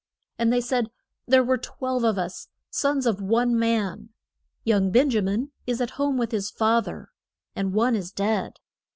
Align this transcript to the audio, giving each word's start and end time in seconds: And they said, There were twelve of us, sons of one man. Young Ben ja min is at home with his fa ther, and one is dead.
And 0.39 0.51
they 0.51 0.61
said, 0.61 0.89
There 1.27 1.43
were 1.43 1.59
twelve 1.59 2.03
of 2.03 2.17
us, 2.17 2.47
sons 2.71 3.05
of 3.05 3.21
one 3.21 3.55
man. 3.55 4.09
Young 4.63 4.89
Ben 4.89 5.11
ja 5.11 5.21
min 5.21 5.51
is 5.67 5.79
at 5.79 5.91
home 5.91 6.17
with 6.17 6.31
his 6.31 6.49
fa 6.49 6.81
ther, 6.83 7.11
and 7.55 7.71
one 7.71 7.95
is 7.95 8.11
dead. 8.11 8.53